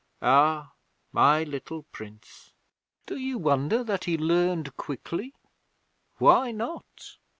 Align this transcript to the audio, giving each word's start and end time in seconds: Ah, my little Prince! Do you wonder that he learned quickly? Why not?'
Ah, 0.23 0.71
my 1.11 1.43
little 1.43 1.83
Prince! 1.91 2.53
Do 3.05 3.17
you 3.17 3.37
wonder 3.37 3.83
that 3.83 4.05
he 4.05 4.17
learned 4.17 4.75
quickly? 4.75 5.35
Why 6.17 6.49
not?' 6.49 7.17